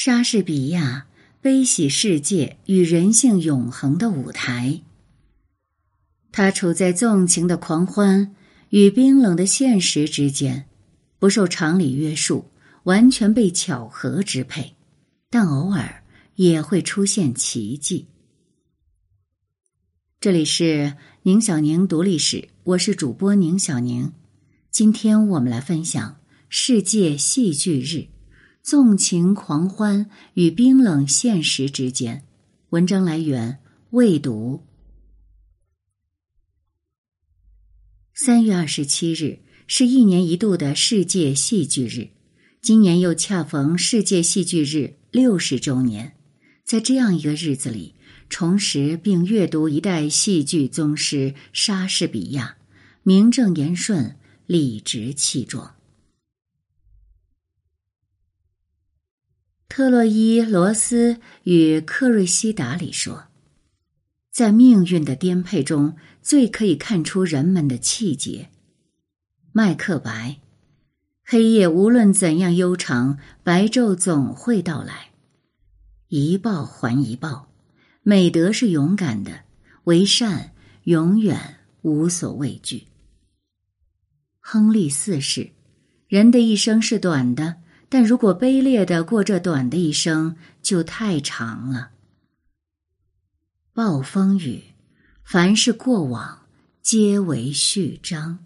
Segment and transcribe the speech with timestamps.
[0.00, 1.08] 莎士比亚
[1.40, 4.80] 悲喜世界与人性永恒的舞台。
[6.30, 8.32] 他处在纵情的狂欢
[8.68, 10.66] 与冰冷的现实之间，
[11.18, 12.48] 不受常理约束，
[12.84, 14.76] 完全被巧合支配，
[15.30, 16.04] 但偶尔
[16.36, 18.06] 也会出现奇迹。
[20.20, 20.94] 这里是
[21.24, 24.12] 宁小宁读历史，我是主播宁小宁。
[24.70, 28.06] 今天我们来分享世界戏剧日，
[28.62, 32.24] 纵情狂欢与冰冷现实之间。
[32.70, 33.58] 文章来源
[33.90, 34.62] 未读。
[38.14, 42.08] 三月二十七日是一年一度的世界戏剧日，
[42.60, 46.14] 今年又恰逢世界戏剧日六十周年。
[46.64, 47.94] 在这样一个日子里，
[48.28, 52.56] 重拾并阅读一代戏剧宗师莎士比亚，
[53.02, 54.16] 名正言顺。
[54.48, 55.74] 理直气壮。
[59.68, 63.24] 特洛伊罗斯与克瑞西达里说
[64.32, 68.48] ：“在命运的颠沛中，最可以看出人们的气节。”
[69.52, 70.40] 麦克白
[71.22, 75.10] ：“黑夜无论怎样悠长，白昼总会到来。
[76.08, 77.52] 一报还一报，
[78.02, 79.42] 美德是勇敢的，
[79.84, 82.84] 为善永远无所畏惧。”
[84.40, 85.50] 亨利四世，
[86.08, 87.56] 人的一生是短的，
[87.88, 91.90] 但如果卑劣的过这短的一生，就太长了。
[93.72, 94.62] 暴风雨，
[95.24, 96.42] 凡是过往，
[96.82, 98.38] 皆为序章。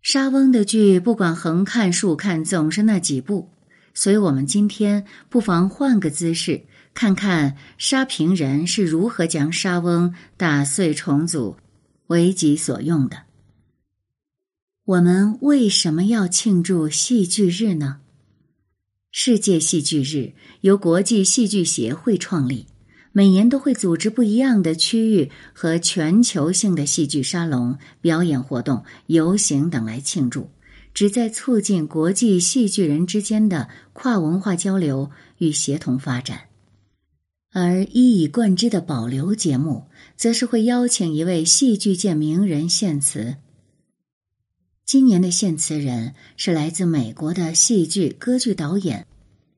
[0.00, 3.50] 沙翁的剧，不管横看竖看，总是那几部，
[3.92, 11.56] 所以我们今天不妨换个姿势，看看沙平人是如何将沙翁打碎重组，
[12.06, 13.16] 为己所用的。
[14.86, 18.00] 我们为什么要庆祝戏剧日呢？
[19.10, 22.66] 世界戏剧日由国际戏剧协会创立，
[23.10, 30.50] 每年都会组织不一样的区域和全球性的戏剧沙龙、表演活动、游行等来庆祝，
[30.92, 36.40] 旨在促进国际戏剧人之间的跨文化交流与协同发展。
[37.54, 43.36] 而一以贯之的保留节目，则是会邀请一位戏剧界名人献词。
[44.84, 49.06] 今年的献词人是来自美国的戏剧歌剧导演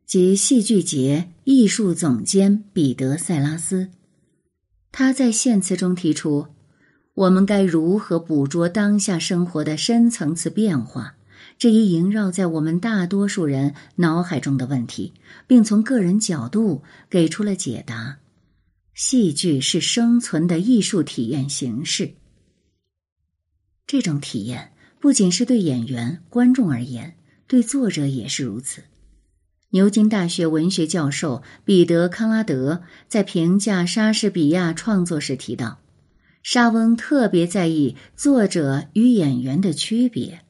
[0.07, 3.89] 及戏剧节艺术总监彼得·塞拉斯。
[4.93, 6.47] 他在献词中提出
[7.15, 11.17] ：“我们该如何捕捉当下生活的深层次变化？
[11.59, 15.13] 这一萦绕在我们大多数人脑海中的问题，
[15.49, 18.19] 并从个人角度给出了解答。
[18.95, 22.15] 戏剧是生存的艺术体验形式。
[23.89, 27.15] 这种体验。”不仅是对演员、观众而言，
[27.47, 28.83] 对作者也是如此。
[29.71, 35.81] 牛津大学文学教授彼得·康拉德在评价莎士比亚创作时提到，
[36.43, 40.41] 莎翁特别在意作者与演员的区别。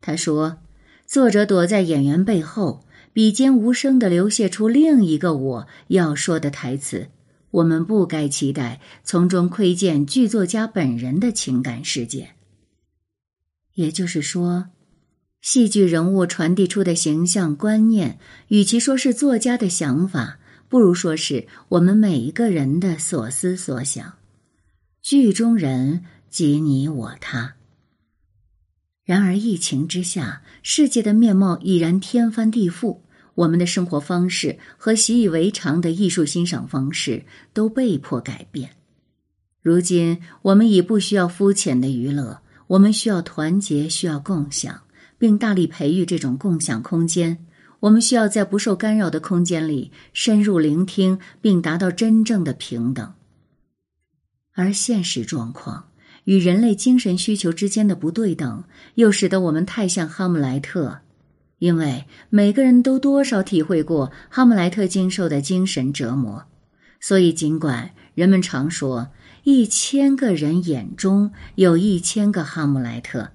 [0.00, 0.58] 他说
[1.06, 7.08] ：“作者躲在演员背后，笔尖无声的流泻出另一个我要说的台词。
[7.50, 12.30] 我们不该期待从中窥见剧作家本人的情感世界。”
[13.78, 14.70] 也就是说，
[15.40, 18.18] 戏剧人物传递出的形象观念，
[18.48, 24.14] 与其说是作家的想法，不如说是我们每一个人的所思所想。
[25.00, 27.54] 剧中人即你我他。
[29.04, 32.98] 然而，疫情之下，世界的面貌已然天翻地覆，
[33.36, 38.70] 我们的生活方式和习以为常的艺术欣赏方式都被迫改变。
[39.62, 42.42] 如今，我们已不需要肤浅的娱乐。
[42.68, 44.82] 我们需要团结，需要共享，
[45.18, 47.46] 并大力培育这种共享空间。
[47.80, 53.14] 我们需要在不受干扰的空间里深入聆听，并达到真正的平等。
[54.54, 55.88] 而现实状况
[56.24, 58.64] 与人类精神需求之间的不对等，
[58.96, 60.98] 又使得我们太像哈姆莱特，
[61.58, 66.44] 因为每个人都多少体会过哈姆莱特经受的精神折磨，
[67.00, 69.08] 所以尽管人们常说。
[69.44, 73.30] 一千个人眼中有一千个哈姆莱特，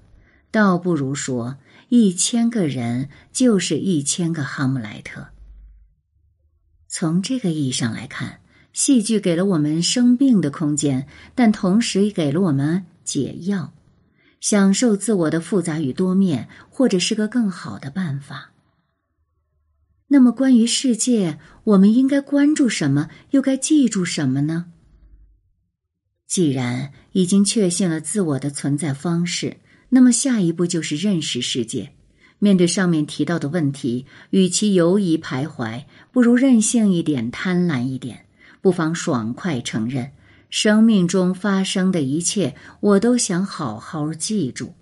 [0.50, 1.56] 倒不如说
[1.88, 5.28] 一千个人就是一千个哈姆莱特。
[6.88, 8.40] 从这个意义上来看，
[8.72, 13.72] 戏剧给了我们生病的空间，但同时也给了我们解药，
[14.40, 18.52] 享受自我的复杂与多面，或者是个更好的办法。
[20.08, 23.08] 那么，关于世界，我们应该关注什么？
[23.30, 24.66] 又该记住什么呢？
[26.34, 29.58] 既然已经确信了自我的存在方式，
[29.90, 31.92] 那么下一步就是认识世界，
[32.40, 38.26] 面对上面提到的问题，与其犹疑徘徊，不如任性一点、贪婪一点，
[38.60, 40.10] 不妨爽快承认：
[40.50, 44.74] 生命中发生的一切，我都想好好记住。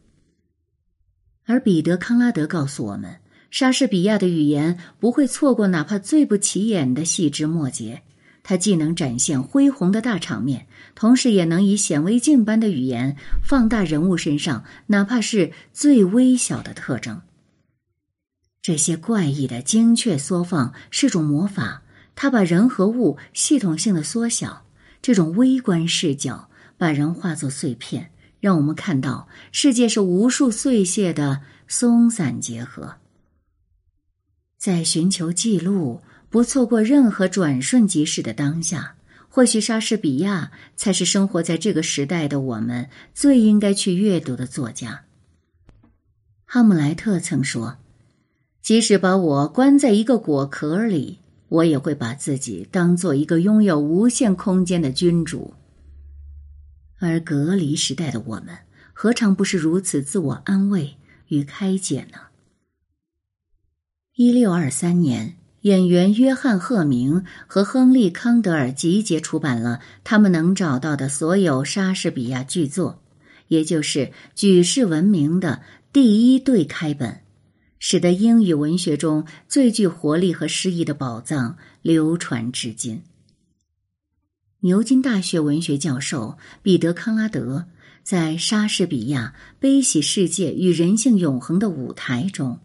[1.44, 3.16] 而彼得·康拉德告诉我们，
[3.50, 8.00] 莎士比亚的语言不会错过哪怕最不起眼的细枝末节。
[8.44, 10.66] 他既能展现恢宏的大场面，
[10.96, 17.22] 同时也能以显微镜般的语言放大人物身上哪怕是最微小的特征。
[18.60, 21.82] 这些怪异的精确缩放是种魔法，
[22.16, 24.64] 它把人和物系统性的缩小。
[25.00, 28.10] 这种微观视角把人化作碎片，
[28.40, 32.96] 让我们看到世界是无数碎屑的松散结合。
[34.58, 36.02] 在寻求记录。
[36.32, 38.96] 不错过任何转瞬即逝的当下，
[39.28, 45.04] 或许莎士比亚才是生活在这个时代的我们最应该去阅读的作家。
[46.46, 47.76] 哈姆莱特曾说
[48.62, 51.18] ：“即使把我关在一个果壳里，
[51.50, 55.52] 我也会把自己当做一个拥有无限空间的君主。”
[56.98, 58.56] 而隔离时代的我们，
[58.94, 60.96] 何尝不是如此自我安慰
[61.28, 62.18] 与开解呢？
[64.14, 65.36] 一六二三年。
[65.62, 73.00] 演员约翰·赫明和亨利·康德尔集结出版了他们能找到的所有莎士比亚巨作，
[73.46, 75.62] 也就是举世闻名的
[75.92, 77.20] 第一对开本，
[77.78, 83.02] 使得英语文学中最具活力和诗意的宝藏流传至今。
[84.60, 87.66] 牛津大学文学教授彼得·康拉德
[88.02, 92.58] 在《莎士比亚悲喜世界与人性永恒的舞台》中。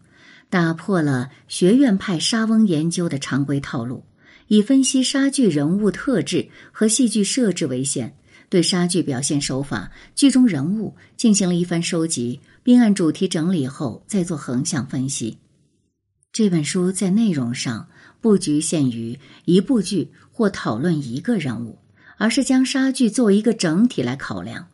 [0.50, 4.04] 打破了学院派莎翁研究的常规套路，
[4.46, 8.16] 以分析莎剧人物特质和戏剧设置为先，
[8.48, 15.36] 对莎剧表现手法、剧中人物进行了一番收集，并按主题整理后再做横向分析。
[16.32, 17.88] 这本书在内容上
[18.20, 21.78] 不局限于一部剧或讨论一个人物，
[22.16, 24.68] 而是将莎剧作为一个整体来考量。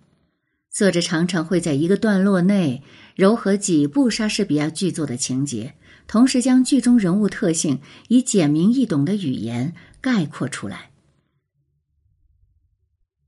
[0.74, 2.82] 作者常常会在一个段落内
[3.14, 5.74] 糅合几部莎士比亚剧作的情节，
[6.08, 7.78] 同时将剧中人物特性
[8.08, 10.90] 以简明易懂的语言概括出来。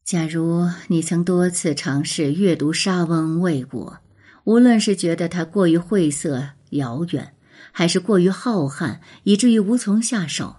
[0.04, 4.00] 假如你曾多次尝试阅读莎翁未果，
[4.42, 7.34] 无论是觉得它过于晦涩遥远，
[7.70, 10.56] 还是过于浩瀚以至于无从下手，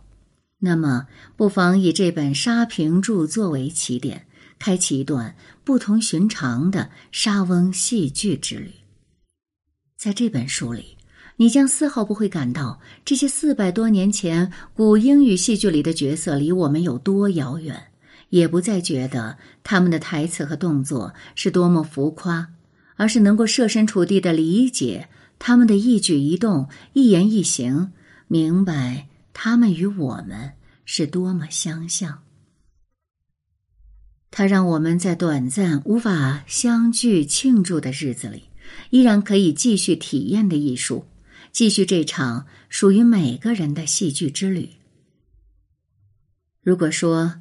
[0.59, 4.26] 那么不妨以这本沙评著作为起点。
[4.59, 8.71] 开启一段不同寻常的莎翁戏剧之旅。
[9.97, 10.97] 在这本书里，
[11.37, 17.91] 你将丝毫不会感到这些四百多年前古英语戏剧里的角色离我们有多遥远，
[18.29, 22.49] 也不再觉得他们的台词和动作是多么浮夸，
[22.95, 27.91] 而是能够设身处地的理解他们的一举一动、一言一行，
[28.27, 30.53] 明白他们与我们
[30.85, 32.23] 是多么相像。
[34.29, 38.43] 它让我们在短暂无法相聚庆祝的日子里，
[38.89, 41.05] 依然可以继续体验的艺术，
[41.51, 44.69] 继续这场属于每个人的戏剧之旅。
[46.61, 47.35] 如果说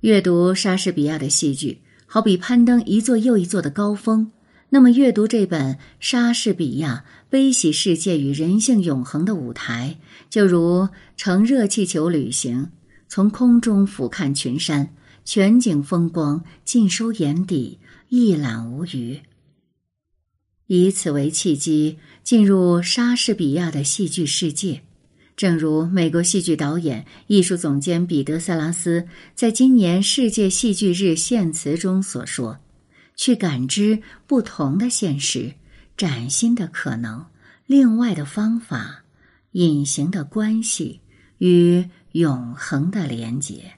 [0.00, 4.30] 阅读莎士比亚的戏剧好比攀登一座又一座的高峰，
[4.68, 9.96] 那么阅读这本《莎士比亚悲喜世界与人性永恒的舞台》，
[10.28, 12.70] 就如乘热气球旅行，
[13.08, 14.92] 从空中俯瞰群山。
[15.26, 19.20] 全景风光尽收眼底，一览无余。
[20.68, 24.82] 以此为契机，进入莎士比亚的戏剧世界。
[25.36, 32.60] 正如美国戏剧导演、艺术总监彼得·塞拉斯在今年世界戏剧日献词中所说
[33.16, 35.52] ：“去感知不同的现实，
[35.96, 37.26] 崭新的可能，
[37.66, 39.02] 另外的方法，
[39.52, 41.00] 隐形的关系
[41.38, 43.72] 与永恒的连结。”